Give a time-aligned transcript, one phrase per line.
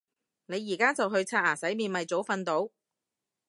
[0.47, 2.71] 你而家就去刷牙洗面咪早瞓到